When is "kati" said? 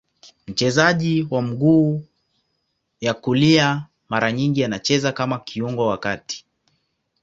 5.97-6.45